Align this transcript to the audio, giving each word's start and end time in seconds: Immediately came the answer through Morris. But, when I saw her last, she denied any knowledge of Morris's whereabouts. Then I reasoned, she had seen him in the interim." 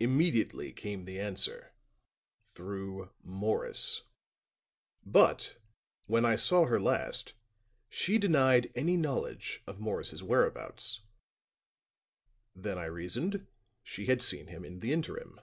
Immediately 0.00 0.72
came 0.72 1.04
the 1.04 1.20
answer 1.20 1.74
through 2.54 3.10
Morris. 3.22 4.00
But, 5.04 5.58
when 6.06 6.24
I 6.24 6.36
saw 6.36 6.64
her 6.64 6.80
last, 6.80 7.34
she 7.90 8.16
denied 8.16 8.72
any 8.74 8.96
knowledge 8.96 9.62
of 9.66 9.78
Morris's 9.78 10.22
whereabouts. 10.22 11.00
Then 12.56 12.78
I 12.78 12.86
reasoned, 12.86 13.46
she 13.82 14.06
had 14.06 14.22
seen 14.22 14.46
him 14.46 14.64
in 14.64 14.80
the 14.80 14.90
interim." 14.94 15.38